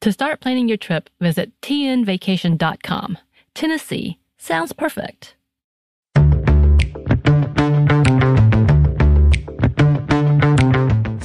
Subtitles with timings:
[0.00, 3.18] To start planning your trip, visit tnvacation.com.
[3.54, 5.34] Tennessee sounds perfect.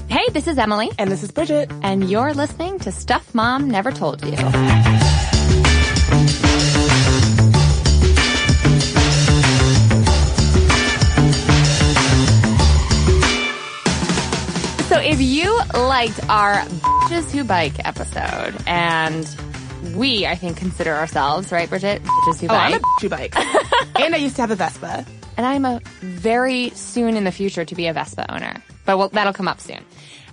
[0.08, 1.70] Hey, this is Emily, And this is Bridget.
[1.84, 4.38] and you're listening to Stuff Mom Never Told You.
[15.06, 19.28] If you liked our Bitches Who Bike episode, and
[19.96, 22.02] we, I think, consider ourselves, right, Bridget?
[22.04, 22.82] Bitches Who Oh, I'm Bike.
[22.82, 23.36] a shoe bike.
[24.00, 25.06] and I used to have a Vespa.
[25.38, 29.10] and I'm a very soon in the future to be a Vespa owner, but we'll,
[29.10, 29.84] that'll come up soon.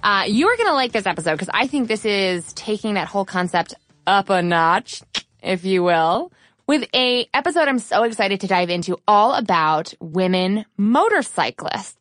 [0.03, 3.25] Uh, you are gonna like this episode because I think this is taking that whole
[3.25, 3.75] concept
[4.07, 5.03] up a notch,
[5.43, 6.33] if you will,
[6.67, 11.97] with a episode I'm so excited to dive into all about women motorcyclists.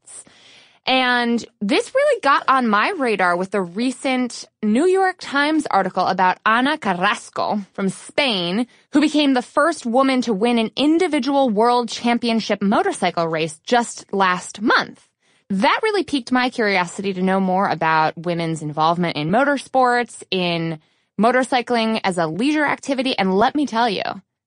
[0.86, 6.40] And this really got on my radar with the recent New York Times article about
[6.46, 12.62] Ana Carrasco from Spain, who became the first woman to win an individual world championship
[12.62, 15.08] motorcycle race just last month.
[15.52, 20.80] That really piqued my curiosity to know more about women's involvement in motorsports, in
[21.20, 24.04] motorcycling as a leisure activity, and let me tell you,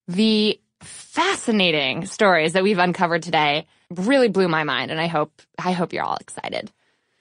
[0.09, 3.67] the fascinating stories that we've uncovered today
[3.99, 6.71] really blew my mind and I hope I hope you're all excited.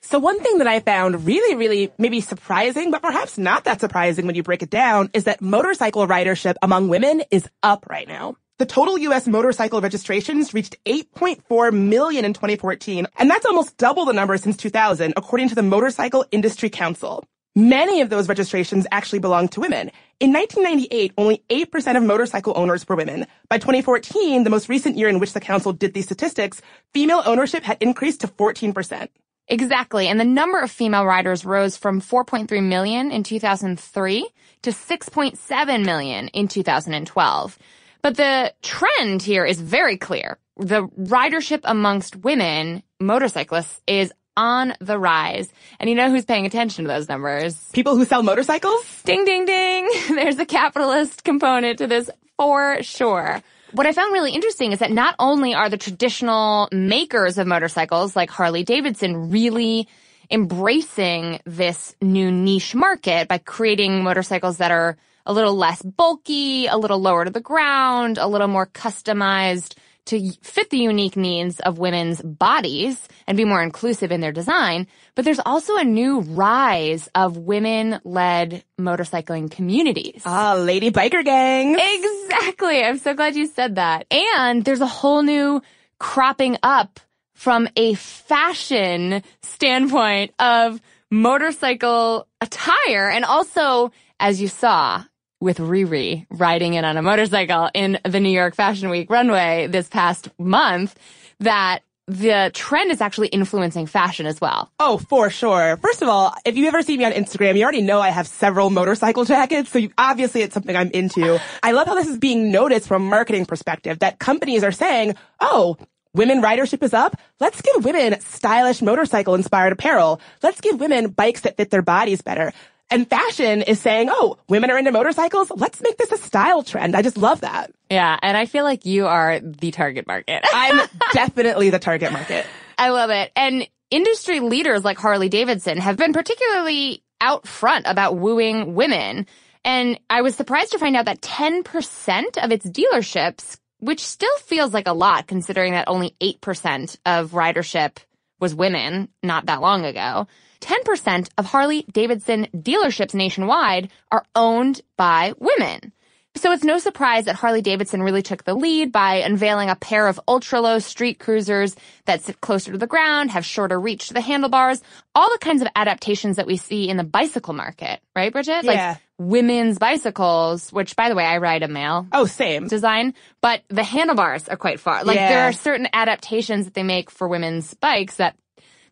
[0.01, 4.25] So one thing that I found really, really maybe surprising, but perhaps not that surprising
[4.25, 8.35] when you break it down, is that motorcycle ridership among women is up right now.
[8.59, 9.27] The total U.S.
[9.27, 15.13] motorcycle registrations reached 8.4 million in 2014, and that's almost double the number since 2000,
[15.17, 17.23] according to the Motorcycle Industry Council.
[17.55, 19.91] Many of those registrations actually belong to women.
[20.19, 23.25] In 1998, only 8% of motorcycle owners were women.
[23.49, 26.61] By 2014, the most recent year in which the council did these statistics,
[26.93, 29.09] female ownership had increased to 14%.
[29.47, 30.07] Exactly.
[30.07, 34.29] And the number of female riders rose from 4.3 million in 2003
[34.61, 37.59] to 6.7 million in 2012.
[38.01, 40.37] But the trend here is very clear.
[40.57, 45.51] The ridership amongst women motorcyclists is on the rise.
[45.79, 47.69] And you know who's paying attention to those numbers?
[47.73, 49.01] People who sell motorcycles?
[49.03, 49.89] Ding, ding, ding.
[50.09, 53.41] There's a capitalist component to this for sure.
[53.71, 58.15] What I found really interesting is that not only are the traditional makers of motorcycles
[58.15, 59.87] like Harley Davidson really
[60.29, 66.77] embracing this new niche market by creating motorcycles that are a little less bulky, a
[66.77, 69.75] little lower to the ground, a little more customized
[70.05, 74.87] to fit the unique needs of women's bodies and be more inclusive in their design.
[75.15, 80.21] But there's also a new rise of women-led motorcycling communities.
[80.25, 81.79] Ah, lady biker gangs.
[81.81, 82.83] Exactly.
[82.83, 84.05] I'm so glad you said that.
[84.11, 85.61] And there's a whole new
[85.99, 86.99] cropping up
[87.33, 95.03] from a fashion standpoint of motorcycle attire and also, as you saw,
[95.43, 99.89] with Riri riding in on a motorcycle in the New York Fashion Week runway this
[99.89, 100.95] past month,
[101.41, 104.71] that the trend is actually influencing fashion as well.
[104.79, 105.77] Oh, for sure.
[105.77, 108.27] First of all, if you ever see me on Instagram, you already know I have
[108.27, 111.39] several motorcycle jackets, so you, obviously it's something I'm into.
[111.63, 115.15] I love how this is being noticed from a marketing perspective, that companies are saying,
[115.41, 115.77] oh,
[116.13, 117.17] women ridership is up.
[117.39, 120.21] Let's give women stylish motorcycle inspired apparel.
[120.41, 122.53] Let's give women bikes that fit their bodies better.
[122.89, 125.51] And fashion is saying, oh, women are into motorcycles.
[125.55, 126.95] Let's make this a style trend.
[126.95, 127.71] I just love that.
[127.89, 130.43] Yeah, and I feel like you are the target market.
[130.53, 132.45] I'm definitely the target market.
[132.77, 133.31] I love it.
[133.35, 139.27] And industry leaders like Harley Davidson have been particularly out front about wooing women.
[139.63, 144.73] And I was surprised to find out that 10% of its dealerships, which still feels
[144.73, 147.97] like a lot considering that only 8% of ridership
[148.43, 150.27] was women not that long ago,
[150.59, 155.93] 10% of Harley Davidson dealerships nationwide are owned by women.
[156.35, 160.07] So it's no surprise that Harley Davidson really took the lead by unveiling a pair
[160.07, 161.75] of ultra-low street cruisers
[162.05, 164.81] that sit closer to the ground, have shorter reach to the handlebars,
[165.13, 168.63] all the kinds of adaptations that we see in the bicycle market, right, Bridget?
[168.63, 168.89] Yeah.
[168.89, 172.67] Like women's bicycles, which by the way, I ride a male Oh, same.
[172.67, 175.03] design, but the handlebars are quite far.
[175.03, 175.29] Like Yeah.
[175.29, 178.35] there are certain adaptations that they make for women's bikes that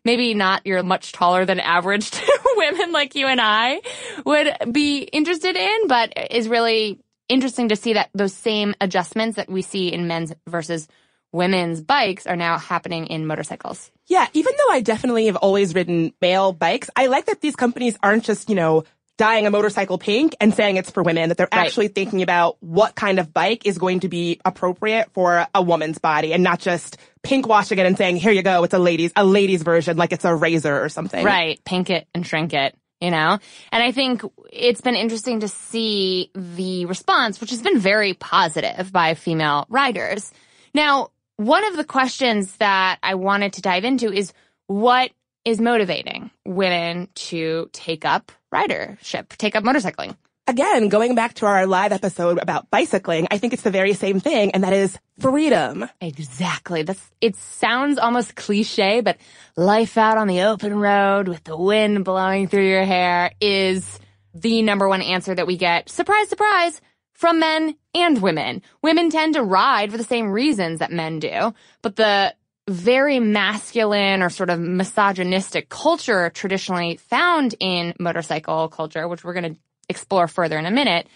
[0.04, 2.08] maybe not you're much taller than average
[2.56, 3.80] women like you and I
[4.24, 9.50] would be interested in, but is really interesting to see that those same adjustments that
[9.50, 10.88] we see in men's versus
[11.32, 13.90] women's bikes are now happening in motorcycles.
[14.06, 17.96] Yeah, even though I definitely have always ridden male bikes, I like that these companies
[18.02, 18.84] aren't just, you know,
[19.18, 21.66] dyeing a motorcycle pink and saying it's for women, that they're Right.
[21.66, 25.98] actually thinking about what kind of bike is going to be appropriate for a woman's
[25.98, 29.12] body and not just pink washing it and saying, here you go, it's a ladies,
[29.14, 31.24] a ladies version, like it's a razor or something.
[31.24, 31.62] Right.
[31.64, 33.38] Pink it and shrink it, you know?
[33.72, 34.22] And I think
[34.52, 40.32] it's been interesting to see the response, which has been very positive by female riders.
[40.72, 44.32] Now, one of the questions that I wanted to dive into is
[44.68, 45.10] what
[45.44, 50.16] is motivating women to take up ridership, take up motorcycling?
[50.48, 54.18] Again, going back to our live episode about bicycling, I think it's the very same
[54.18, 55.88] thing, and that is freedom.
[56.00, 56.82] Exactly.
[56.82, 59.18] That's, it sounds almost cliche, but
[59.56, 64.00] life out on the open road with the wind blowing through your hair is
[64.34, 65.88] the number one answer that we get.
[65.88, 66.80] Surprise, surprise
[67.12, 68.62] from men and women.
[68.82, 72.34] Women tend to ride for the same reasons that men do, but the
[72.68, 79.54] very masculine or sort of misogynistic culture traditionally found in motorcycle culture, which we're going
[79.54, 81.06] to explore further in a minute,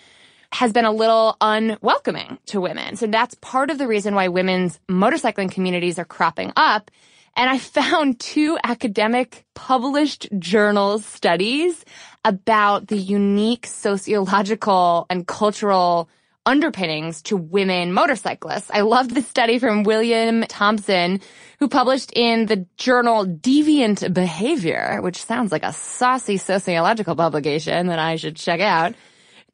[0.52, 2.96] has been a little unwelcoming to women.
[2.96, 6.90] So that's part of the reason why women's motorcycling communities are cropping up.
[7.36, 11.84] And I found two academic published journal studies
[12.24, 16.08] about the unique sociological and cultural
[16.46, 18.70] underpinnings to women motorcyclists.
[18.72, 21.20] I loved the study from William Thompson,
[21.58, 27.98] who published in the journal Deviant Behavior, which sounds like a saucy sociological publication that
[27.98, 28.94] I should check out,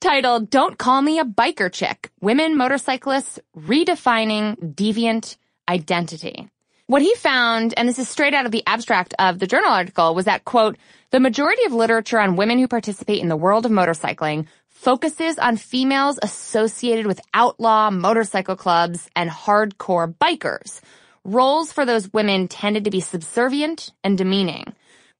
[0.00, 5.36] titled Don't Call Me a Biker Chick, Women Motorcyclists Redefining Deviant
[5.68, 6.48] Identity.
[6.88, 10.14] What he found, and this is straight out of the abstract of the journal article,
[10.14, 10.76] was that, quote,
[11.10, 15.56] the majority of literature on women who participate in the world of motorcycling focuses on
[15.56, 20.80] females associated with outlaw motorcycle clubs and hardcore bikers.
[21.24, 24.74] Roles for those women tended to be subservient and demeaning.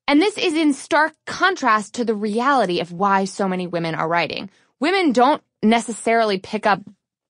[0.08, 4.08] And this is in stark contrast to the reality of why so many women are
[4.08, 4.50] riding.
[4.80, 6.80] Women don't necessarily pick up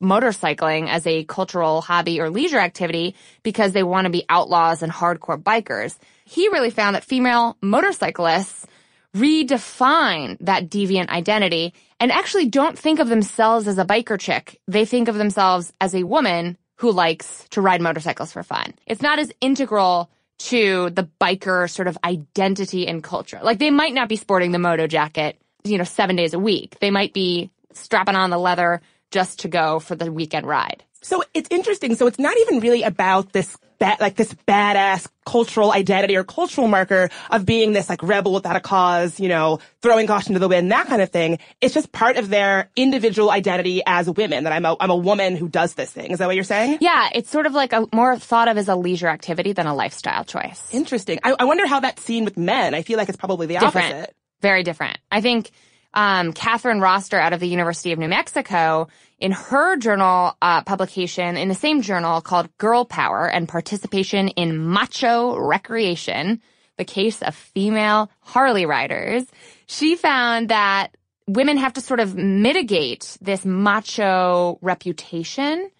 [0.03, 4.91] motorcycling as a cultural hobby or leisure activity because they want to be outlaws and
[4.91, 5.97] hardcore bikers.
[6.25, 8.67] He really found that female motorcyclists
[9.15, 14.61] redefine that deviant identity and actually don't think of themselves as a biker chick.
[14.67, 18.75] They think of themselves as a woman who likes to ride motorcycles for fun.
[18.89, 20.11] It's not as integral
[20.51, 23.39] to the biker sort of identity and culture.
[23.41, 26.77] Like they might not be sporting the moto jacket, you know, seven days a week.
[26.81, 28.81] They might be strapping on the leather
[29.13, 30.83] just to go for the weekend ride.
[31.03, 31.95] So it's interesting.
[31.95, 36.69] So it's not even really about this ba- like this badass cultural identity or cultural
[36.69, 40.49] marker of being this like rebel without a cause, you know, throwing caution to the
[40.49, 41.39] wind, that kind of thing.
[41.61, 45.37] It's just part of their individual identity as women that I'm a, I'm a woman
[45.37, 46.13] who does this thing.
[46.13, 46.79] Is that what you're saying?
[46.81, 49.75] Yeah, it's sort of like a more thought of as a leisure activity than a
[49.75, 50.73] lifestyle choice.
[50.73, 51.19] Interesting.
[51.25, 52.75] I, I wonder how that's seen with men.
[52.75, 53.95] I feel like it's probably the different.
[53.95, 54.15] opposite.
[54.41, 54.99] Very different.
[55.11, 55.51] I think
[55.95, 61.37] um, Catherine Roster out of the University of New Mexico, in her journal uh, publication,
[61.37, 66.41] in the same journal called Girl Power and Participation in Macho Recreation,
[66.77, 69.25] the case of female Harley riders,
[69.67, 70.97] she found that
[71.27, 75.71] women have to sort of mitigate this macho reputation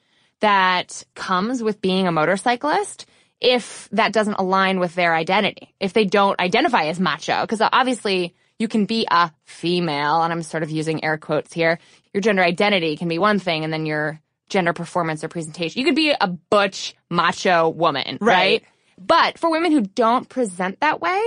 [0.41, 3.07] that comes with being a motorcyclist
[3.41, 7.41] if that doesn't align with their identity, if they don't identify as macho.
[7.41, 11.81] Because obviously you can be a female, and I'm sort of using air quotes here.
[12.15, 15.81] Your gender identity can be one thing, and then your gender performance or presentation.
[15.81, 18.63] You could be a butch, macho woman, right?
[18.63, 18.65] Right.
[18.97, 21.21] But for women who don't present that way,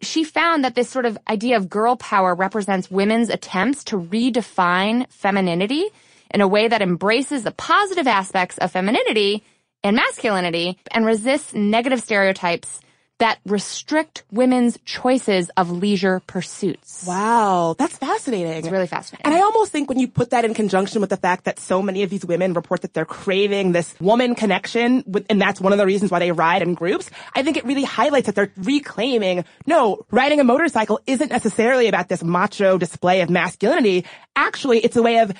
[0.00, 5.10] she found that this sort of idea of girl power represents women's attempts to redefine
[5.10, 5.86] femininity
[6.32, 9.42] in a way that embraces the positive aspects of femininity
[9.82, 12.80] and masculinity and resists negative stereotypes
[13.18, 17.04] that restrict women's choices of leisure pursuits.
[17.06, 18.52] Wow, that's fascinating.
[18.52, 19.24] It's really fascinating.
[19.24, 21.80] And I almost think when you put that in conjunction with the fact that so
[21.80, 25.72] many of these women report that they're craving this woman connection, with, and that's one
[25.72, 28.52] of the reasons why they ride in groups, I think it really highlights that they're
[28.56, 34.04] reclaiming, no, riding a motorcycle isn't necessarily about this macho display of masculinity.
[34.34, 35.32] Actually, it's a way of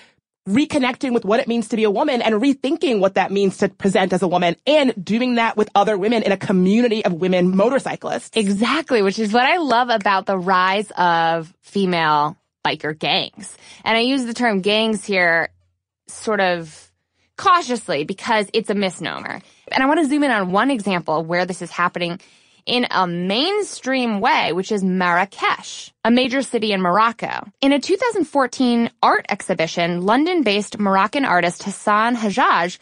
[0.49, 3.69] reconnecting with what it means to be a woman and rethinking what that means to
[3.69, 7.57] present as a woman and doing that with other women in a community of women
[7.57, 8.37] motorcyclists.
[8.37, 13.57] Exactly, which is what I love about the rise of female biker gangs.
[13.85, 15.49] And I use the term gangs here
[16.09, 16.91] sort of
[17.37, 19.41] cautiously because it's a misnomer.
[19.73, 22.21] And I want to zoom in on one example where this is happening
[22.67, 27.49] in a mainstream way, which is Marrakesh, a major city in Morocco.
[27.61, 32.79] In a 2014 art exhibition, London-based Moroccan artist Hassan Hajjaj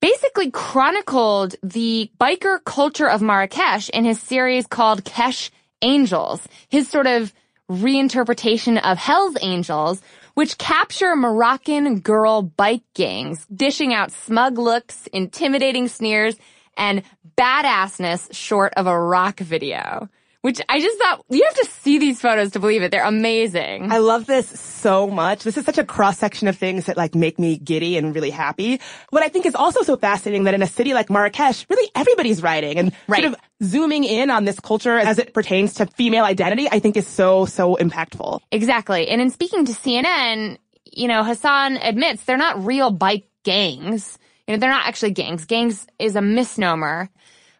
[0.00, 5.50] basically chronicled the biker culture of Marrakesh in his series called Kesh
[5.82, 7.32] Angels, his sort of
[7.70, 10.00] reinterpretation of Hell's Angels,
[10.34, 16.36] which capture Moroccan girl bike gangs, dishing out smug looks, intimidating sneers,
[16.78, 17.02] and
[17.36, 20.08] badassness short of a rock video.
[20.40, 22.92] Which I just thought, you have to see these photos to believe it.
[22.92, 23.90] They're amazing.
[23.90, 25.42] I love this so much.
[25.42, 28.30] This is such a cross section of things that like make me giddy and really
[28.30, 28.80] happy.
[29.10, 32.40] What I think is also so fascinating that in a city like Marrakesh, really everybody's
[32.40, 33.24] riding and Right.
[33.24, 36.96] sort of zooming in on this culture as it pertains to female identity, I think
[36.96, 38.38] is so, so impactful.
[38.52, 39.08] Exactly.
[39.08, 44.18] And in speaking to CNN, you know, Hassan admits they're not real bike gangs.
[44.48, 45.44] You know, they're not actually gangs.
[45.44, 47.10] Gangs is a misnomer.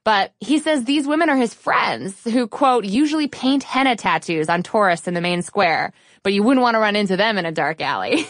[0.05, 4.63] But he says these women are his friends who, quote, usually paint henna tattoos on
[4.63, 5.93] tourists in the main square,
[6.23, 8.27] but you wouldn't want to run into them in a dark alley.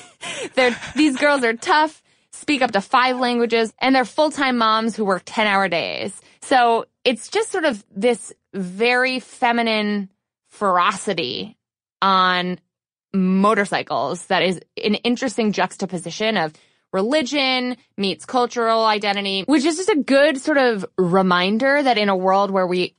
[0.96, 5.22] these girls are tough, speak up to five languages, and they're full-time moms who work
[5.24, 6.20] 10 hour days.
[6.40, 10.08] So it's just sort of this very feminine
[10.48, 11.56] ferocity
[12.02, 12.58] on
[13.14, 16.52] motorcycles that is an interesting juxtaposition of
[16.92, 22.16] religion meets cultural identity, which is just a good sort of reminder that in a
[22.16, 22.94] world where we,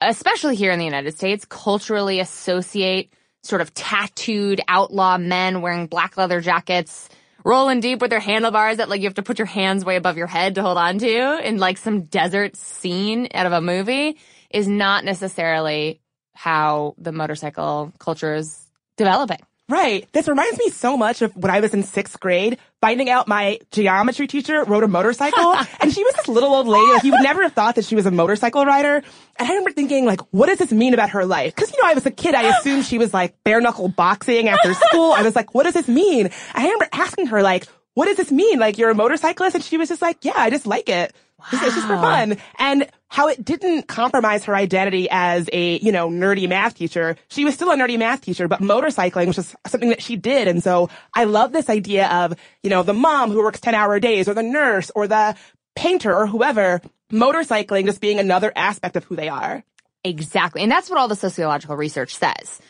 [0.00, 6.16] especially here in the United States, culturally associate sort of tattooed outlaw men wearing black
[6.16, 7.08] leather jackets,
[7.44, 10.16] rolling deep with their handlebars that like you have to put your hands way above
[10.16, 14.16] your head to hold on to in like some desert scene out of a movie
[14.50, 16.00] is not necessarily
[16.34, 18.64] how the motorcycle culture is
[18.96, 19.38] developing.
[19.68, 20.06] Right.
[20.12, 23.58] This reminds me so much of when I was in sixth grade, finding out my
[23.70, 26.92] geometry teacher rode a motorcycle and she was this little old lady.
[26.92, 28.96] Like, you would never have thought that she was a motorcycle rider.
[28.96, 29.04] And
[29.38, 31.54] I remember thinking like, what does this mean about her life?
[31.54, 32.34] Cause you know, I was a kid.
[32.34, 35.12] I assumed she was like bare knuckle boxing after school.
[35.12, 36.30] I was like, what does this mean?
[36.54, 38.58] I remember asking her like, what does this mean?
[38.58, 39.54] Like, you're a motorcyclist?
[39.54, 41.14] And she was just like, yeah, I just like it.
[41.52, 42.36] It's- It's just for fun.
[42.58, 47.16] And how it didn't compromise her identity as a, you know, nerdy math teacher.
[47.28, 50.48] She was still a nerdy math teacher, but motorcycling was just something that she did.
[50.48, 54.00] And so I love this idea of, you know, the mom who works 10 hour
[54.00, 55.34] days or the nurse or the
[55.76, 56.80] painter or whoever,
[57.12, 59.62] motorcycling just being another aspect of who they are.
[60.04, 60.62] Exactly.
[60.62, 62.60] And that's what all the sociological research says.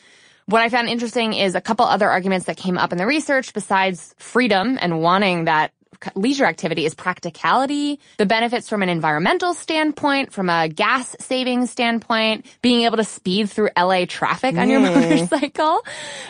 [0.47, 3.55] What I found interesting is a couple other arguments that came up in the research
[3.55, 5.73] besides freedom and wanting that
[6.15, 12.47] leisure activity is practicality, the benefits from an environmental standpoint, from a gas saving standpoint,
[12.63, 15.81] being able to speed through LA traffic on your motorcycle.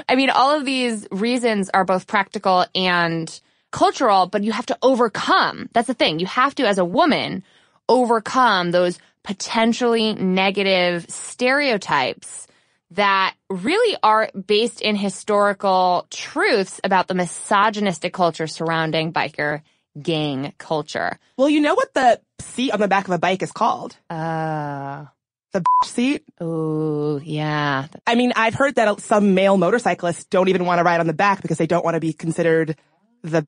[0.08, 4.78] I mean, all of these reasons are both practical and cultural, but you have to
[4.82, 5.68] overcome.
[5.72, 6.20] That's the thing.
[6.20, 7.42] You have to, as a woman,
[7.88, 12.46] overcome those potentially negative stereotypes
[12.94, 19.62] that really are based in historical truths about the misogynistic culture surrounding biker
[20.00, 21.18] gang culture.
[21.36, 23.96] Well, you know what the seat on the back of a bike is called?
[24.08, 25.06] Uh,
[25.52, 26.22] The seat?
[26.40, 27.88] oh, yeah.
[28.06, 31.12] I mean, I've heard that some male motorcyclists don't even want to ride on the
[31.12, 32.76] back because they don't want to be considered
[33.22, 33.46] the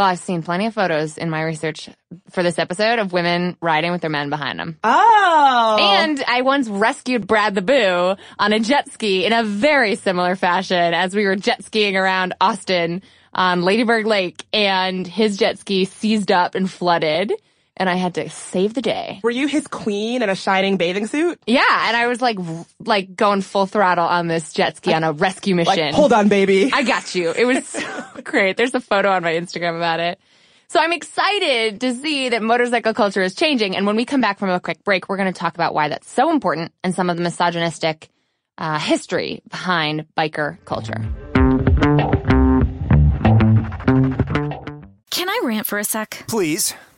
[0.00, 1.90] Well, I've seen plenty of photos in my research
[2.30, 4.78] for this episode of women riding with their men behind them.
[4.82, 5.76] Oh.
[5.78, 10.36] And I once rescued Brad the Boo on a jet ski in a very similar
[10.36, 13.02] fashion as we were jet skiing around Austin
[13.34, 17.34] um, on Ladybird Lake and his jet ski seized up and flooded
[17.80, 19.20] and I had to save the day.
[19.24, 21.40] were you his queen in a shining bathing suit?
[21.46, 22.38] Yeah, and I was like,
[22.78, 25.86] like going full throttle on this jet ski on a rescue mission.
[25.86, 26.70] Like, hold on, baby.
[26.72, 27.32] I got you.
[27.32, 28.58] It was so great.
[28.58, 30.20] There's a photo on my Instagram about it.
[30.68, 33.76] So I'm excited to see that motorcycle culture is changing.
[33.76, 35.88] And when we come back from a quick break, we're going to talk about why
[35.88, 38.08] that's so important and some of the misogynistic
[38.58, 41.02] uh, history behind biker culture.
[45.10, 46.24] Can I rant for a sec?
[46.28, 46.74] Please.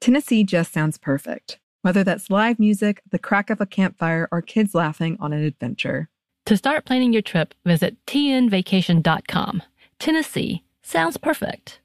[0.00, 4.74] Tennessee just sounds perfect, whether that's live music, the crack of a campfire, or kids
[4.74, 6.08] laughing on an adventure.
[6.46, 9.62] To start planning your trip, visit tnvacation.com.
[9.98, 11.80] Tennessee sounds perfect.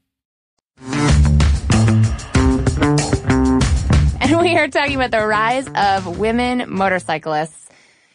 [4.20, 7.68] And we are talking about the rise of women motorcyclists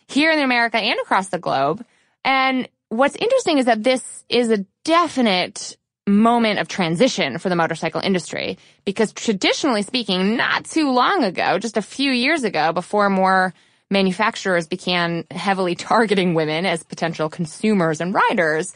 [0.07, 1.85] here in America and across the globe.
[2.23, 5.77] And what's interesting is that this is a definite
[6.09, 11.77] moment of transition for the motorcycle industry because traditionally speaking, not too long ago, just
[11.77, 13.53] a few years ago, before more
[13.89, 18.73] manufacturers began heavily targeting women as potential consumers and riders,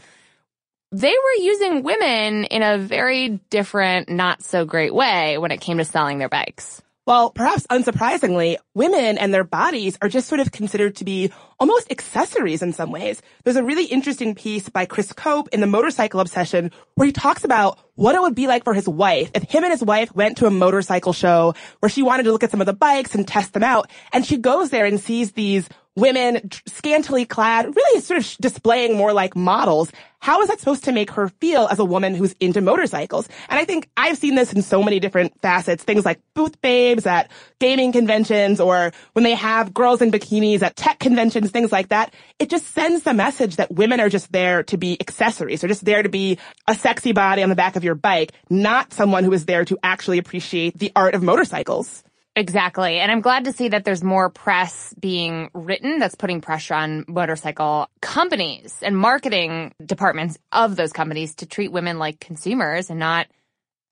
[0.92, 5.80] they were using women in a very different, not so great way when it came
[5.80, 6.82] to selling their bikes.
[7.06, 11.92] Well, perhaps unsurprisingly, women and their bodies are just sort of considered to be almost
[11.92, 13.22] accessories in some ways.
[13.44, 17.44] There's a really interesting piece by Chris Cope in the Motorcycle Obsession where he talks
[17.44, 20.38] about what it would be like for his wife if him and his wife went
[20.38, 23.28] to a motorcycle show where she wanted to look at some of the bikes and
[23.28, 23.90] test them out.
[24.14, 29.14] And she goes there and sees these women scantily clad, really sort of displaying more
[29.14, 29.92] like models.
[30.20, 33.28] How is that supposed to make her feel as a woman who's into motorcycles?
[33.50, 37.06] And I think I've seen this in so many different facets, things like booth babes
[37.06, 37.30] at
[37.60, 42.14] gaming conventions or when they have girls in bikinis at tech conventions, things like that.
[42.40, 45.62] It just sends the message that women are just there to be accessories.
[45.62, 48.94] They're just there to be a sexy body on the back of your bike, not
[48.94, 52.04] someone who is there to actually appreciate the art of motorcycles.
[52.36, 53.00] Exactly.
[53.00, 57.06] And I'm glad to see that there's more press being written that's putting pressure on
[57.08, 63.28] motorcycle companies and marketing departments of those companies to treat women like consumers and not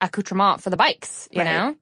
[0.01, 1.51] accoutrement for the bikes, you Right.
[1.51, 1.75] know?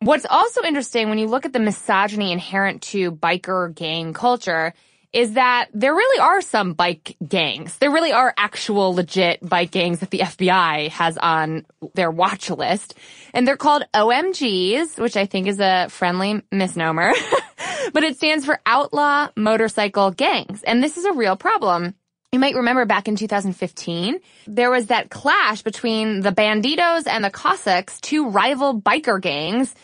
[0.00, 4.72] What's also interesting when you look at the misogyny inherent to biker gang culture
[5.12, 7.76] is that there really are some bike gangs.
[7.78, 12.94] There really are actual legit bike gangs that the FBI has on their watch list.
[13.34, 17.12] And they're called OMGs, which I think is a friendly misnomer.
[17.92, 20.62] but it stands for Outlaw Motorcycle Gangs.
[20.62, 21.94] And this is a real problem.
[22.32, 27.30] You might remember back in 2015, there was that clash between the Bandidos and the
[27.30, 29.74] Cossacks, two rival biker gangs,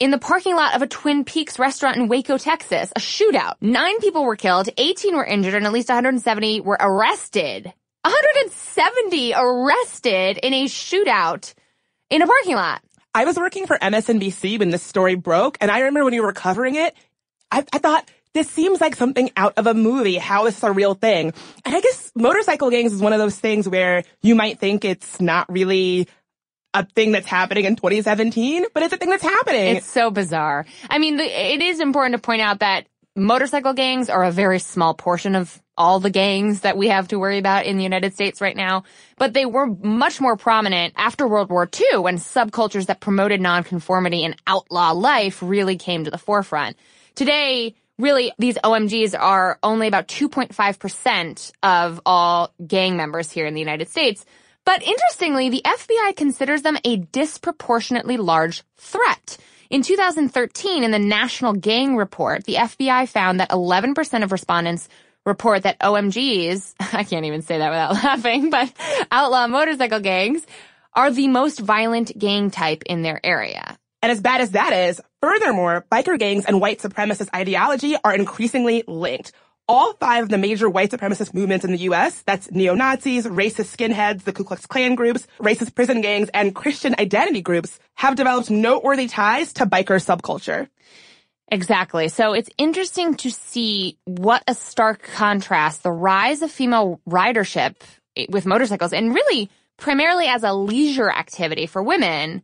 [0.00, 2.92] in the parking lot of a Twin Peaks restaurant in Waco, Texas.
[2.96, 3.54] A shootout.
[3.60, 7.72] Nine people were killed, 18 were injured, and at least 170 were arrested.
[8.02, 11.54] 170 arrested in a shootout
[12.10, 12.82] in a parking lot.
[13.14, 16.32] I was working for MSNBC when this story broke, and I remember when you were
[16.32, 16.94] covering it,
[17.50, 20.16] I, I thought, this seems like something out of a movie.
[20.16, 21.32] How is this a real thing?
[21.64, 25.20] And I guess motorcycle gangs is one of those things where you might think it's
[25.20, 26.08] not really
[26.74, 29.76] a thing that's happening in 2017, but it's a thing that's happening.
[29.76, 30.66] It's so bizarre.
[30.90, 34.58] I mean, the, it is important to point out that motorcycle gangs are a very
[34.58, 38.12] small portion of all the gangs that we have to worry about in the United
[38.14, 38.84] States right now.
[39.16, 44.24] But they were much more prominent after World War II when subcultures that promoted nonconformity
[44.24, 46.76] and outlaw life really came to the forefront.
[47.14, 53.60] Today, really, these OMGs are only about 2.5% of all gang members here in the
[53.60, 54.24] United States.
[54.64, 59.36] But interestingly, the FBI considers them a disproportionately large threat.
[59.70, 64.88] In 2013, in the National Gang Report, the FBI found that 11% of respondents
[65.26, 68.72] report that OMGs, I can't even say that without laughing, but
[69.10, 70.46] outlaw motorcycle gangs
[70.94, 73.76] are the most violent gang type in their area.
[74.02, 78.84] And as bad as that is, furthermore, biker gangs and white supremacist ideology are increasingly
[78.86, 79.32] linked.
[79.66, 84.24] All five of the major white supremacist movements in the U.S., that's neo-Nazis, racist skinheads,
[84.24, 89.08] the Ku Klux Klan groups, racist prison gangs, and Christian identity groups, have developed noteworthy
[89.08, 90.68] ties to biker subculture.
[91.48, 92.08] Exactly.
[92.08, 97.76] So it's interesting to see what a stark contrast the rise of female ridership
[98.28, 102.42] with motorcycles and really primarily as a leisure activity for women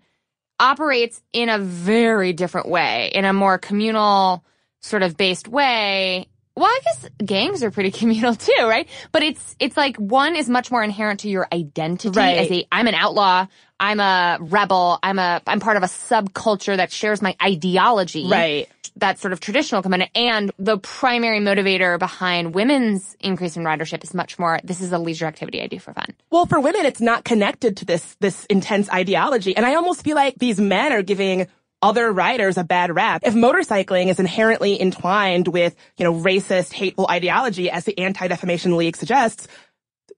[0.59, 4.44] operates in a very different way, in a more communal
[4.80, 6.26] sort of based way.
[6.61, 8.87] Well, I guess gangs are pretty communal too, right?
[9.12, 12.38] But it's, it's like one is much more inherent to your identity Right.
[12.38, 13.46] as a, I'm an outlaw,
[13.79, 18.68] I'm a rebel, I'm a, I'm part of a subculture that shares my ideology Right.
[18.96, 24.12] that sort of traditional component and the primary motivator behind women's increase in ridership is
[24.12, 26.09] much more this is a leisure activity I do for fun.
[26.31, 29.57] Well, for women, it's not connected to this, this intense ideology.
[29.57, 31.46] And I almost feel like these men are giving
[31.83, 33.23] other riders a bad rap.
[33.25, 38.97] If motorcycling is inherently entwined with, you know, racist, hateful ideology, as the Anti-Defamation League
[38.97, 39.49] suggests,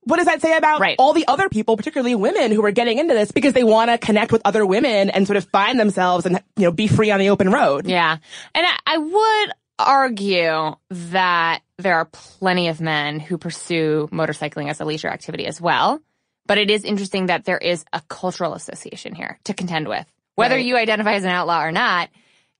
[0.04, 0.96] what does that say about Right.
[0.98, 3.98] all the other people, particularly women who are getting into this because they want to
[3.98, 7.20] connect with other women and sort of find themselves and, you know, be free on
[7.20, 7.86] the open road?
[7.86, 8.16] Yeah.
[8.54, 14.80] And I, I would argue that there are plenty of men who pursue motorcycling as
[14.80, 16.00] a leisure activity as well.
[16.46, 20.04] But it is interesting that there is a cultural association here to contend with.
[20.34, 20.64] Whether Right.
[20.64, 22.08] you identify as an outlaw or not,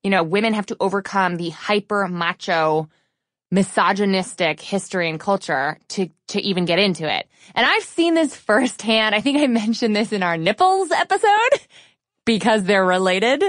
[0.03, 2.89] you know, women have to overcome the hyper macho
[3.51, 7.29] misogynistic history and culture to to even get into it.
[7.55, 9.15] And I've seen this firsthand.
[9.15, 11.61] I think I mentioned this in our nipples episode
[12.25, 13.43] because they're related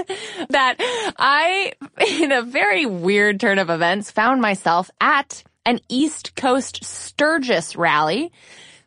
[0.50, 0.76] that
[1.18, 1.72] I
[2.20, 8.30] in a very weird turn of events found myself at an East Coast Sturgis rally.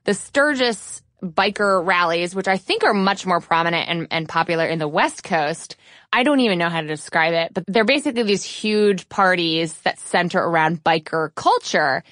[0.03, 4.79] The Sturgis biker rallies, which I think are much more prominent and, and popular in
[4.79, 5.75] the West Coast.
[6.13, 9.99] I don't even know how to describe it, but they're basically these huge parties that
[9.99, 12.03] center around biker culture.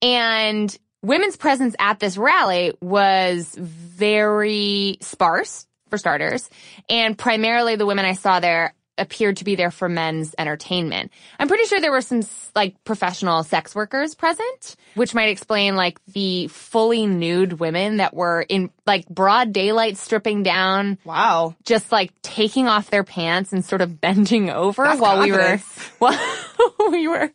[0.00, 6.50] And women's presence at this rally was very sparse, for starters.
[6.88, 11.10] And primarily the women I saw there appeared to be there for men's entertainment.
[11.38, 12.22] I'm pretty sure there were some
[12.54, 18.42] like professional sex workers present, which might explain like the fully nude women that were
[18.48, 21.56] in like broad daylight stripping down Wow.
[21.64, 25.58] just like taking off their pants and sort of bending over That's while we were
[25.98, 26.18] while
[26.90, 27.30] we were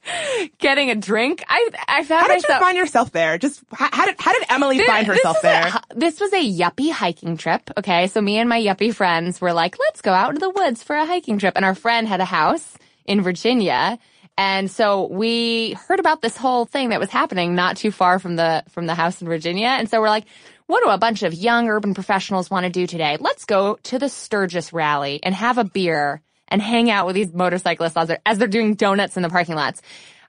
[0.59, 1.43] getting a drink.
[1.47, 3.37] I I found How did you find yourself there?
[3.37, 5.67] Just how, did how did Emily Thi- find herself there?
[5.67, 7.69] A, this was a yuppie hiking trip.
[7.77, 10.83] Okay, so me and my yuppie friends were like, let's go out into the woods
[10.83, 13.97] for a hiking trip, and our friend had a house in Virginia.
[14.37, 18.37] And so we heard about this whole thing that was happening not too far from
[18.37, 19.67] the from the house in Virginia.
[19.67, 20.25] And so we're like,
[20.67, 23.17] what do a bunch of young urban professionals want to do today?
[23.19, 27.33] Let's go to the Sturgis rally and have a beer and hang out with these
[27.33, 29.81] motorcyclists as they're, as they're doing donuts in the parking lots.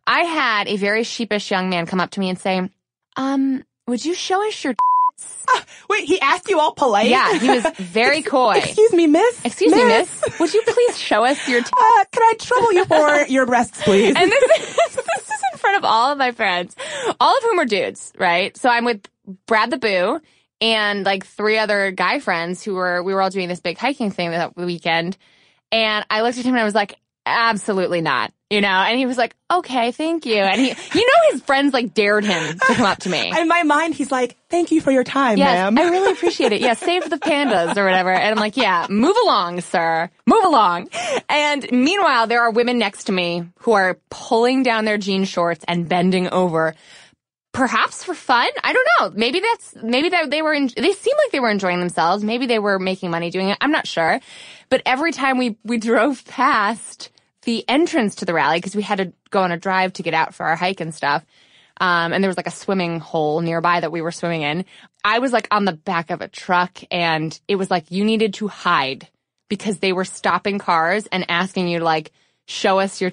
[0.06, 2.68] I had a very sheepish young man come up to me and say,
[3.16, 4.74] um, would you show us your
[5.88, 7.08] Wait, he asked you all polite?
[7.08, 8.54] Yeah, he was very coy.
[8.58, 9.44] Excuse me, miss.
[9.44, 10.24] Excuse me, miss.
[10.38, 13.82] Would you please show us your t- Uh, can I trouble you for your breasts,
[13.82, 14.14] please?
[14.16, 16.76] And this is, this is in front of all of my friends,
[17.18, 18.56] all of whom are dudes, right?
[18.56, 19.04] So I'm with
[19.46, 20.20] Brad the Boo
[20.60, 24.12] and like three other guy friends who were, we were all doing this big hiking
[24.12, 25.16] thing that weekend.
[25.72, 26.94] And I looked at him and I was like,
[27.26, 28.68] absolutely not, you know?
[28.68, 30.36] And he was like, okay, thank you.
[30.36, 33.32] And he, you know, his friends like dared him to come up to me.
[33.40, 35.78] In my mind, he's like, thank you for your time, Yes, ma'am.
[35.78, 36.60] I really appreciate it.
[36.60, 38.10] Yeah, save the pandas or whatever.
[38.12, 40.10] And I'm like, yeah, move along, sir.
[40.26, 40.88] Move along.
[41.28, 45.64] And meanwhile, there are women next to me who are pulling down their jean shorts
[45.68, 46.74] and bending over.
[47.52, 48.48] Perhaps for fun.
[48.62, 49.18] I don't know.
[49.18, 52.22] Maybe that's, maybe that they were, in, they seem like they were enjoying themselves.
[52.22, 53.58] Maybe they were making money doing it.
[53.60, 54.20] I'm not sure.
[54.68, 57.10] But every time we, we drove past
[57.42, 60.14] the entrance to the rally, because we had to go on a drive to get
[60.14, 61.24] out for our hike and stuff,
[61.80, 64.64] um, and there was like a swimming hole nearby that we were swimming in.
[65.02, 68.34] I was like on the back of a truck and it was like you needed
[68.34, 69.08] to hide
[69.48, 72.12] because they were stopping cars and asking you to like
[72.46, 73.10] show us your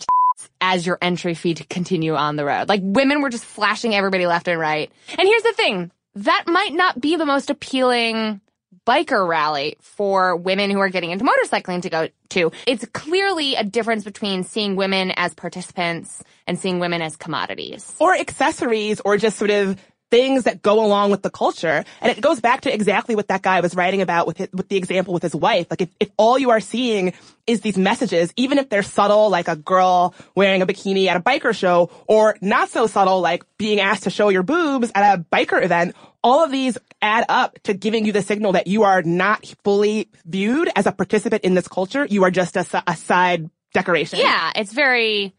[0.62, 2.68] as your entry fee to continue on the road.
[2.68, 4.92] Like women were just flashing everybody left and right.
[5.18, 5.92] And here's the thing.
[6.16, 8.42] That might not be the most appealing
[8.88, 12.52] biker rally for women who are getting into motorcycling to go to.
[12.66, 17.96] It's clearly a difference between seeing women as participants and seeing women as commodities.
[18.00, 19.78] or accessories or just sort of
[20.10, 21.84] things that go along with the culture.
[22.02, 24.70] And it goes back to exactly what that guy was writing about with his, with
[24.70, 25.68] the example with his wife.
[25.70, 27.14] Like if, if all you are seeing
[27.46, 31.20] is these messages, even if they're subtle, like a girl wearing a bikini at a
[31.20, 35.24] biker show, or not so subtle, like being asked to show your boobs at a
[35.24, 39.02] biker event, all of these add up to giving you the signal that you are
[39.04, 42.06] not fully viewed as a participant in this culture.
[42.06, 44.20] You are just a, a side decoration.
[44.20, 45.36] Yeah, it's very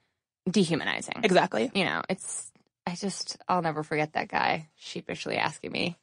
[0.49, 1.21] dehumanizing.
[1.25, 1.71] Exactly.
[1.75, 2.48] You know, it's,
[2.89, 5.97] I just, I'll never forget that guy sheepishly asking me,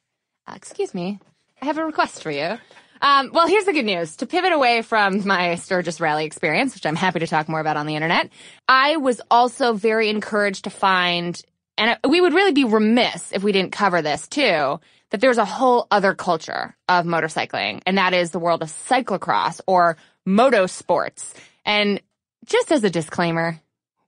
[0.46, 1.18] uh, excuse me,
[1.60, 2.58] I have a request for you.
[3.02, 4.16] Um, well, here's the good news.
[4.16, 7.76] To pivot away from my Sturgis rally experience, which I'm happy to talk more about
[7.76, 8.30] on the internet,
[8.68, 11.40] I was also very encouraged to find,
[11.76, 14.78] and we would really be remiss if we didn't cover this too,
[15.10, 19.60] that there's a whole other culture of motorcycling, and that is the world of cyclocross
[19.66, 21.34] or moto sports.
[21.64, 22.00] And
[22.44, 23.60] just as a disclaimer,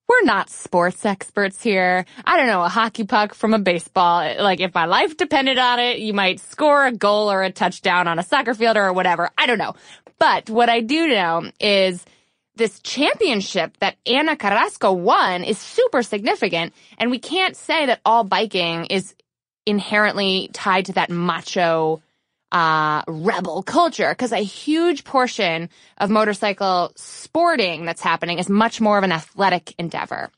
[0.08, 2.06] we're not sports experts here.
[2.24, 4.20] I don't know, a hockey puck from a baseball.
[4.40, 8.08] Like if my life depended on it, you might score a goal or a touchdown
[8.08, 9.30] on a soccer field or whatever.
[9.36, 9.74] I don't know.
[10.18, 12.04] But what I do know is
[12.56, 16.72] this championship that Ana Carrasco won is super significant.
[16.96, 19.14] And we can't say that all biking is
[19.66, 22.02] inherently tied to that macho
[22.52, 28.98] uh, rebel culture because a huge portion of motorcycle sporting that's happening is much more
[28.98, 30.30] of an athletic endeavor.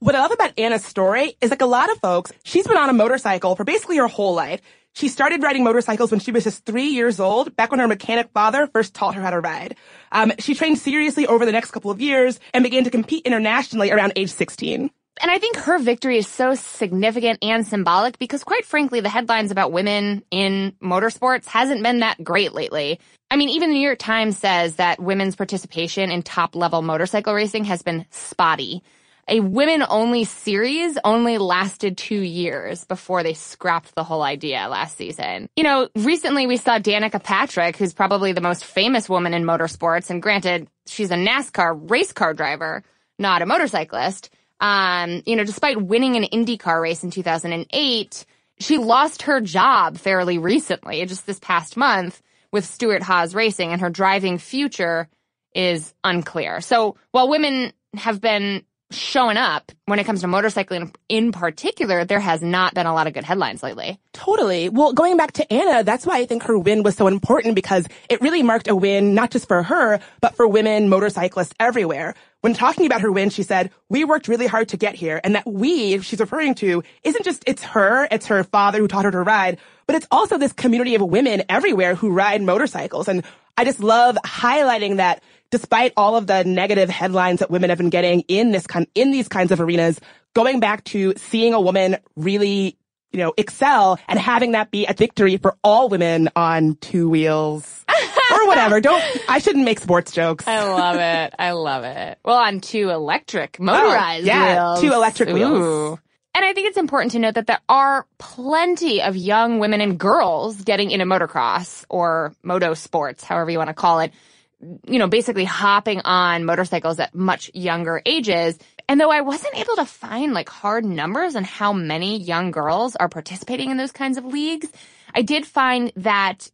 [0.00, 2.88] What I love about Anna's story is like a lot of folks, she's been on
[2.88, 4.60] a motorcycle for basically her whole life.
[4.94, 8.30] She started riding motorcycles when she was just three years old, back when her mechanic
[8.32, 9.76] father first taught her how to ride.
[10.10, 13.92] Um, she trained seriously over the next couple of years and began to compete internationally
[13.92, 14.90] around age 16.
[15.20, 19.50] And I think her victory is so significant and symbolic because quite frankly, the headlines
[19.50, 23.00] about women in motorsports hasn't been that great lately.
[23.30, 27.34] I mean, even the New York Times says that women's participation in top level motorcycle
[27.34, 28.82] racing has been spotty.
[29.30, 34.96] A women only series only lasted two years before they scrapped the whole idea last
[34.96, 35.50] season.
[35.54, 40.08] You know, recently we saw Danica Patrick, who's probably the most famous woman in motorsports.
[40.08, 42.82] And granted, she's a NASCAR race car driver,
[43.18, 44.30] not a motorcyclist.
[44.60, 48.24] Um, you know, despite winning an IndyCar race in 2008,
[48.60, 52.20] she lost her job fairly recently, just this past month
[52.52, 55.08] with Stewart-Haas Racing and her driving future
[55.54, 56.60] is unclear.
[56.60, 62.20] So while women have been showing up when it comes to motorcycling in particular, there
[62.20, 63.98] has not been a lot of good headlines lately.
[64.12, 64.68] Totally.
[64.68, 67.86] Well, going back to Anna, that's why I think her win was so important because
[68.08, 72.14] it really marked a win, not just for her, but for women motorcyclists everywhere.
[72.40, 75.20] When talking about her win, she said, we worked really hard to get here.
[75.22, 79.04] And that we, she's referring to, isn't just, it's her, it's her father who taught
[79.04, 83.08] her to ride, but it's also this community of women everywhere who ride motorcycles.
[83.08, 83.24] And
[83.56, 85.20] I just love highlighting that
[85.50, 89.10] despite all of the negative headlines that women have been getting in this kind, in
[89.10, 90.00] these kinds of arenas,
[90.34, 92.76] going back to seeing a woman really,
[93.12, 97.84] you know, excel and having that be a victory for all women on two wheels
[98.30, 98.80] or whatever.
[98.80, 100.46] Don't, I shouldn't make sports jokes.
[100.46, 101.34] I love it.
[101.38, 102.18] I love it.
[102.24, 104.80] Well, on two electric oh, motorized oh, yeah, wheels.
[104.80, 105.34] two electric Ooh.
[105.34, 105.98] wheels.
[106.34, 109.98] And I think it's important to note that there are plenty of young women and
[109.98, 114.12] girls getting into motocross or moto sports, however you want to call it.
[114.60, 118.58] You know, basically hopping on motorcycles at much younger ages.
[118.88, 122.96] And though I wasn't able to find like hard numbers on how many young girls
[122.96, 124.68] are participating in those kinds of leagues,
[125.14, 126.50] I did find that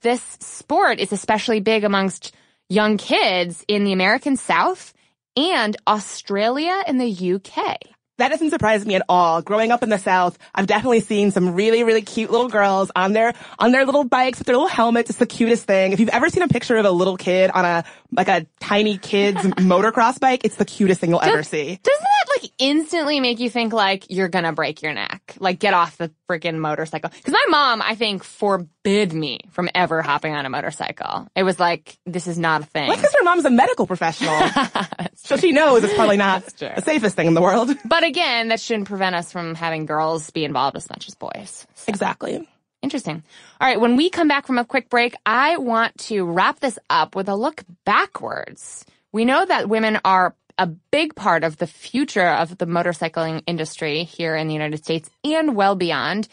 [0.00, 2.34] this sport is especially big amongst
[2.68, 4.94] young kids in the American South
[5.36, 7.93] and Australia and the UK.
[8.18, 9.42] That doesn't surprise me at all.
[9.42, 13.12] Growing up in the South, I've definitely seen some really, really cute little girls on
[13.12, 15.10] their, on their little bikes with their little helmets.
[15.10, 15.92] It's the cutest thing.
[15.92, 18.98] If you've ever seen a picture of a little kid on a, like a tiny
[18.98, 21.78] kid's motocross bike, it's the cutest thing you'll Does, ever see.
[21.82, 25.36] Doesn't that like instantly make you think like you're gonna break your neck?
[25.40, 27.10] Like get off the freaking motorcycle.
[27.10, 31.26] Cause my mom, I think, forbid me from ever hopping on a motorcycle.
[31.34, 32.88] It was like, this is not a thing.
[32.88, 34.40] Well, because her mom's a medical professional.
[35.14, 37.74] so she knows it's probably not the safest thing in the world.
[37.84, 41.66] But again, that shouldn't prevent us from having girls be involved as much as boys.
[41.74, 41.84] So.
[41.88, 42.48] Exactly.
[42.82, 43.22] Interesting.
[43.60, 43.80] All right.
[43.80, 47.28] When we come back from a quick break, I want to wrap this up with
[47.28, 48.84] a look backwards.
[49.12, 54.04] We know that women are a big part of the future of the motorcycling industry
[54.04, 56.28] here in the United States and well beyond.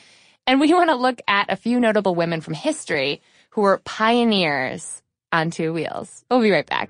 [0.45, 5.01] And we want to look at a few notable women from history who were pioneers
[5.31, 6.25] on two wheels.
[6.29, 6.89] We'll be right back.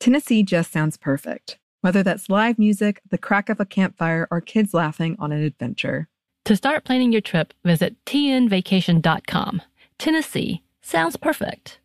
[0.00, 4.72] Tennessee just sounds perfect, whether that's live music, the crack of a campfire, or kids
[4.72, 6.08] laughing on an adventure.
[6.46, 9.60] To start planning your trip, visit tnvacation.com.
[9.98, 11.80] Tennessee sounds perfect.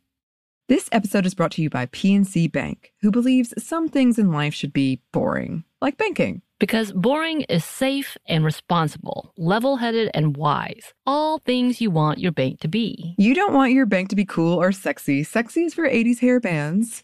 [0.70, 4.54] This episode is brought to you by PNC Bank, who believes some things in life
[4.54, 6.42] should be boring, like banking.
[6.58, 10.94] Because boring is safe and responsible, level headed and wise.
[11.06, 13.14] All things you want your bank to be.
[13.18, 15.22] You don't want your bank to be cool or sexy.
[15.24, 17.04] Sexy is for 80s hair bands,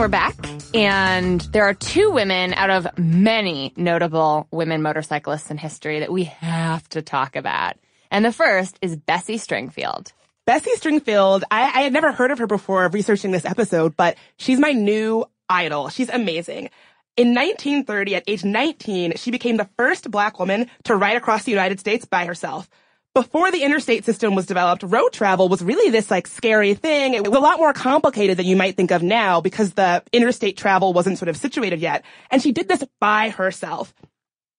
[0.00, 0.34] We're back.
[0.72, 6.24] And there are two women out of many notable women motorcyclists in history that we
[6.24, 7.76] have to talk about.
[8.10, 10.12] And the first is Bessie Stringfield.
[10.46, 14.58] Bessie Stringfield, I, I had never heard of her before researching this episode, but she's
[14.58, 15.90] my new idol.
[15.90, 16.70] She's amazing.
[17.18, 21.52] In 1930, at age 19, she became the first black woman to ride across the
[21.52, 22.70] United States by herself.
[23.12, 27.14] Before the interstate system was developed, road travel was really this like scary thing.
[27.14, 30.56] It was a lot more complicated than you might think of now because the interstate
[30.56, 32.04] travel wasn't sort of situated yet.
[32.30, 33.92] And she did this by herself.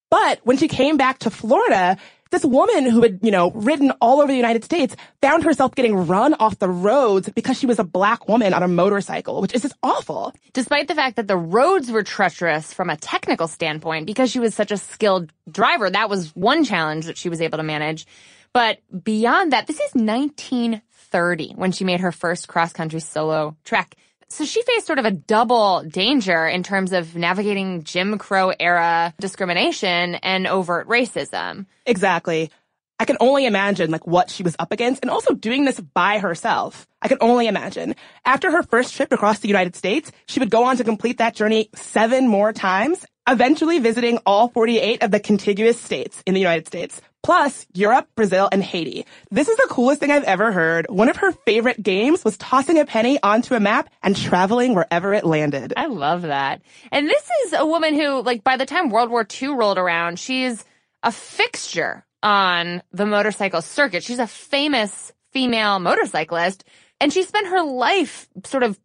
[0.10, 1.96] But when she came back to Florida,
[2.32, 5.96] this woman who had, you know, ridden all over the United States found herself getting
[6.08, 9.62] run off the roads because she was a black woman on a motorcycle, which is
[9.62, 10.34] just awful.
[10.52, 14.54] Despite the fact that the roads were treacherous from a technical standpoint, because she was
[14.54, 18.06] such a skilled driver, that was one challenge that she was able to manage.
[18.54, 23.96] But beyond that, this is 1930 when she made her first cross country solo trek.
[24.28, 29.14] So she faced sort of a double danger in terms of navigating Jim Crow era
[29.20, 31.66] discrimination and overt racism.
[31.86, 32.50] Exactly.
[32.98, 36.20] I can only imagine like what she was up against and also doing this by
[36.20, 36.88] herself.
[37.02, 37.96] I can only imagine.
[38.24, 41.36] After her first trip across the United States, she would go on to complete that
[41.36, 46.68] journey seven more times, eventually visiting all 48 of the contiguous states in the United
[46.68, 49.06] States, plus Europe, Brazil, and Haiti.
[49.30, 50.88] This is the coolest thing I've ever heard.
[50.90, 55.14] One of her favorite games was tossing a penny onto a map and traveling wherever
[55.14, 55.74] it landed.
[55.78, 56.62] I love that.
[56.92, 60.20] And this is a woman who, like, by the time World War II rolled around,
[60.20, 60.64] she's
[61.04, 64.04] a fixture on the motorcycle circuit.
[64.04, 66.64] She's a famous female motorcyclist
[67.00, 68.80] and she spent her life sort of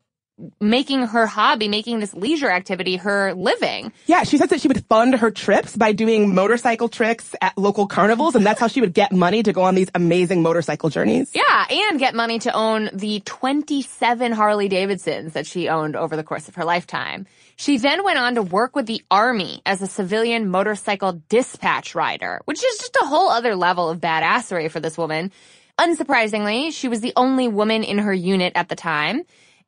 [0.60, 3.92] making her hobby, making this leisure activity her living.
[4.06, 7.86] Yeah, she says that she would fund her trips by doing motorcycle tricks at local
[7.86, 11.32] carnivals, and that's how she would get money to go on these amazing motorcycle journeys.
[11.34, 16.24] Yeah, and get money to own the 27 Harley Davidsons that she owned over the
[16.24, 17.26] course of her lifetime.
[17.56, 22.42] She then went on to work with the Army as a civilian motorcycle dispatch rider,
[22.44, 25.32] which is just a whole other level of badassery for this woman.
[25.78, 29.22] Unsurprisingly, she was the only woman in her unit at the time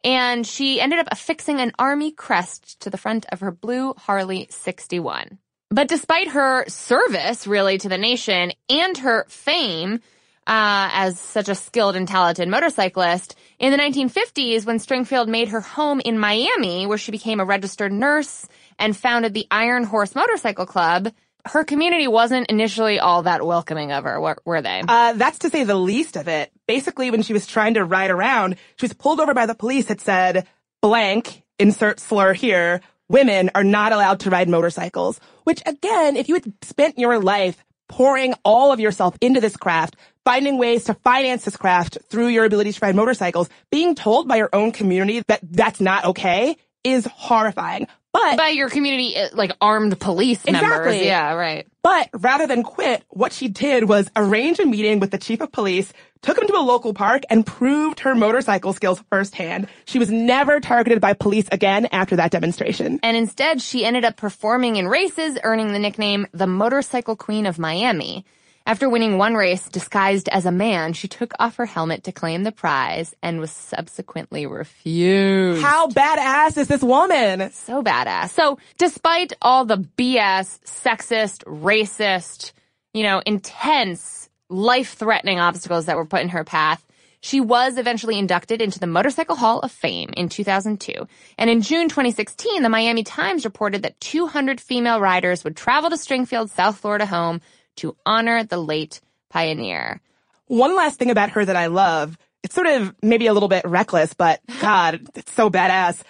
[0.04, 4.46] and she ended up affixing an army crest to the front of her blue Harley
[4.50, 5.38] 61.
[5.70, 10.00] But despite her service, really, to the nation and her fame
[10.46, 15.60] uh, as such a skilled and talented motorcyclist, in the 1950s, when Stringfield made her
[15.60, 18.46] home in Miami, where she became a registered nurse
[18.78, 21.12] and founded the Iron Horse Motorcycle Club,
[21.48, 24.82] her community wasn't initially all that welcoming of her, were, they?
[24.86, 26.50] Uh, that's to say the least of it.
[26.66, 29.86] Basically, when she was trying to ride around, she was pulled over by the police
[29.86, 30.46] that said,
[30.80, 35.20] blank, insert slur here, women are not allowed to ride motorcycles.
[35.44, 39.96] Which again, if you had spent your life pouring all of yourself into this craft,
[40.24, 44.36] finding ways to finance this craft through your ability to ride motorcycles, being told by
[44.36, 47.86] your own community that that's not okay is horrifying.
[48.12, 50.68] But by your community, uh, like armed police exactly.
[50.68, 51.04] members.
[51.04, 51.66] Yeah, right.
[51.82, 55.52] But rather than quit, what she did was arrange a meeting with the chief of
[55.52, 55.92] police,
[56.22, 59.68] took him to a local park, and proved her motorcycle skills firsthand.
[59.84, 62.98] She was never targeted by police again after that demonstration.
[63.02, 67.58] And instead, she ended up performing in races, earning the nickname the Motorcycle Queen of
[67.58, 68.24] Miami.
[68.68, 72.42] After winning one race disguised as a man, she took off her helmet to claim
[72.42, 75.62] the prize and was subsequently refused.
[75.62, 77.50] How badass is this woman?
[77.52, 78.28] So badass.
[78.28, 82.52] So despite all the BS, sexist, racist,
[82.92, 86.84] you know, intense, life-threatening obstacles that were put in her path,
[87.20, 91.08] she was eventually inducted into the Motorcycle Hall of Fame in 2002.
[91.38, 95.96] And in June 2016, the Miami Times reported that 200 female riders would travel to
[95.96, 97.40] Stringfield's South Florida home
[97.78, 99.00] to honor the late
[99.30, 100.00] pioneer.
[100.46, 103.64] One last thing about her that I love, it's sort of maybe a little bit
[103.66, 106.02] reckless, but God, it's so badass.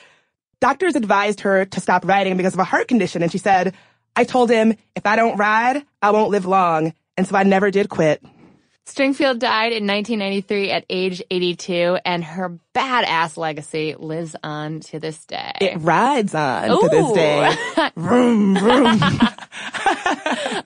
[0.61, 3.75] Doctors advised her to stop riding because of a heart condition, and she said,
[4.17, 6.93] I told him, if I don't ride, I won't live long.
[7.17, 8.23] And so I never did quit.
[8.89, 15.27] Stringfield died in 1993 at age 82, and her badass legacy lives on to this
[15.27, 15.53] day.
[15.61, 16.81] It rides on Ooh.
[16.81, 17.55] to this day.
[17.97, 18.99] vroom, vroom.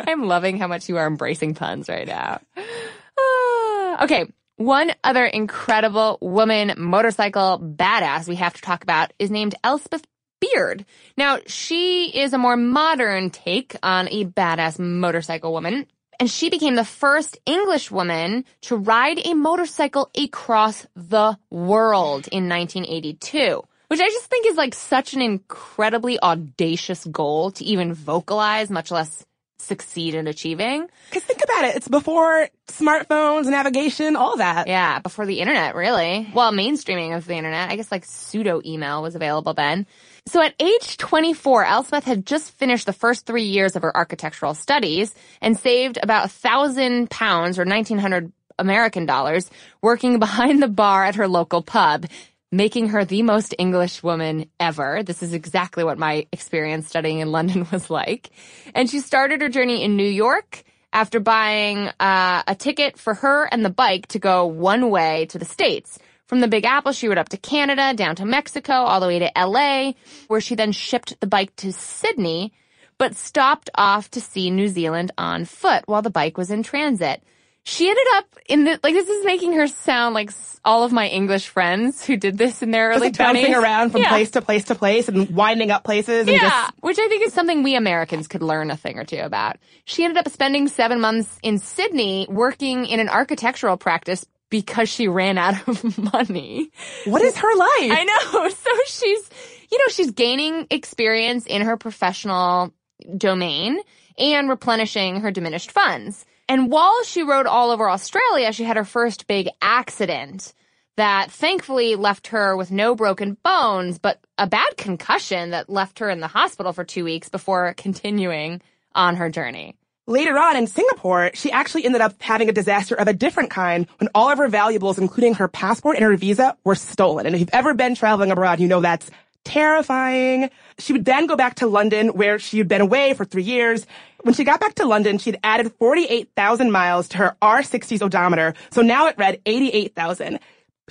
[0.06, 2.40] I'm loving how much you are embracing puns right now.
[2.56, 4.26] Uh, okay.
[4.56, 10.04] One other incredible woman motorcycle badass we have to talk about is named Elspeth
[10.40, 10.84] Beard.
[11.16, 15.86] Now, she is a more modern take on a badass motorcycle woman
[16.22, 22.48] and she became the first English woman to ride a motorcycle across the world in
[22.48, 28.70] 1982 which I just think is like such an incredibly audacious goal to even vocalize,
[28.70, 29.26] much less
[29.62, 30.88] succeed in achieving.
[31.10, 31.76] Cause think about it.
[31.76, 34.66] It's before smartphones, navigation, all that.
[34.66, 34.98] Yeah.
[34.98, 36.28] Before the internet, really.
[36.34, 37.70] Well, mainstreaming of the internet.
[37.70, 39.86] I guess like pseudo email was available then.
[40.26, 44.54] So at age 24, Elspeth had just finished the first three years of her architectural
[44.54, 49.50] studies and saved about a thousand pounds or 1900 American dollars
[49.80, 52.06] working behind the bar at her local pub,
[52.52, 55.02] making her the most English woman ever.
[55.02, 58.30] This is exactly what my experience studying in London was like.
[58.74, 63.46] And she started her journey in New York after buying uh, a ticket for her
[63.46, 65.98] and the bike to go one way to the States.
[66.26, 69.18] From the Big Apple, she rode up to Canada, down to Mexico, all the way
[69.18, 69.92] to LA,
[70.28, 72.52] where she then shipped the bike to Sydney,
[72.98, 77.22] but stopped off to see New Zealand on foot while the bike was in transit.
[77.64, 80.30] She ended up in the, like, this is making her sound like
[80.64, 84.02] all of my English friends who did this in their early like bouncing around from
[84.02, 84.08] yeah.
[84.08, 86.26] place to place to place and winding up places.
[86.26, 86.74] yeah, just...
[86.80, 89.56] which I think is something we Americans could learn a thing or two about.
[89.84, 95.08] She ended up spending seven months in Sydney working in an architectural practice because she
[95.08, 96.70] ran out of money.
[97.04, 97.68] What is her life?
[97.92, 98.48] I know.
[98.62, 99.30] So she's,
[99.70, 102.72] you know, she's gaining experience in her professional
[103.16, 103.78] domain
[104.18, 106.24] and replenishing her diminished funds.
[106.52, 110.52] And while she rode all over Australia, she had her first big accident
[110.98, 116.10] that thankfully left her with no broken bones, but a bad concussion that left her
[116.10, 118.60] in the hospital for two weeks before continuing
[118.94, 119.76] on her journey.
[120.06, 123.86] Later on in Singapore, she actually ended up having a disaster of a different kind
[123.96, 127.24] when all of her valuables, including her passport and her visa, were stolen.
[127.24, 129.10] And if you've ever been traveling abroad, you know that's
[129.44, 130.50] terrifying.
[130.78, 133.86] She would then go back to London where she had been away for three years.
[134.22, 138.54] When she got back to London, she'd added 48,000 miles to her R60's odometer.
[138.70, 140.38] So now it read 88,000.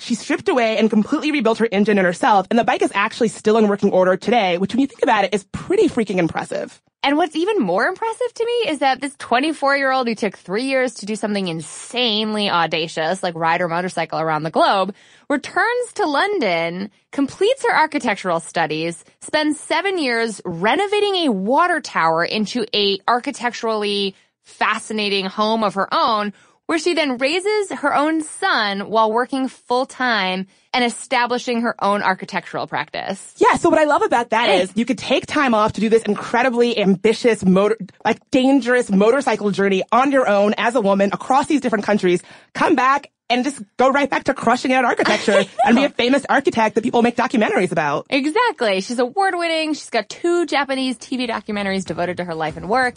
[0.02, 2.48] She stripped away and completely rebuilt her engine and herself.
[2.50, 5.24] And the bike is actually still in working order today, which when you think about
[5.24, 6.82] it is pretty freaking impressive.
[7.04, 10.36] And what's even more impressive to me is that this 24 year old who took
[10.36, 14.92] three years to do something insanely audacious, like ride her motorcycle around the globe,
[15.30, 22.66] returns to London, completes her architectural studies, spends seven years renovating a water tower into
[22.74, 26.32] a architecturally fascinating home of her own,
[26.72, 32.02] where she then raises her own son while working full time and establishing her own
[32.02, 33.34] architectural practice.
[33.36, 35.90] Yeah, so what I love about that is you could take time off to do
[35.90, 41.46] this incredibly ambitious motor, like dangerous motorcycle journey on your own as a woman across
[41.46, 42.22] these different countries,
[42.54, 46.24] come back and just go right back to crushing out architecture and be a famous
[46.26, 48.06] architect that people make documentaries about.
[48.08, 48.80] Exactly.
[48.80, 49.74] She's award winning.
[49.74, 52.96] She's got two Japanese TV documentaries devoted to her life and work.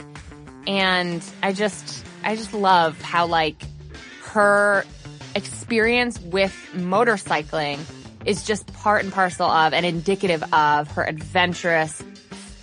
[0.65, 3.55] And I just, I just love how like
[4.31, 4.83] her
[5.35, 7.79] experience with motorcycling
[8.25, 12.01] is just part and parcel of and indicative of her adventurous,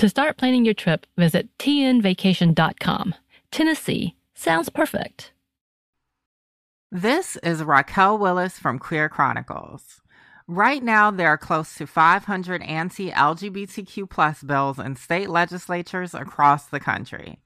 [0.00, 3.14] To start planning your trip, visit tnvacation.com.
[3.50, 5.32] Tennessee sounds perfect.
[6.90, 10.00] This is Raquel Willis from Queer Chronicles.
[10.48, 16.64] Right now, there are close to 500 anti LGBTQ plus bills in state legislatures across
[16.64, 17.38] the country.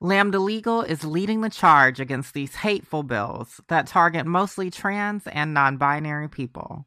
[0.00, 5.52] Lambda Legal is leading the charge against these hateful bills that target mostly trans and
[5.52, 6.86] non binary people.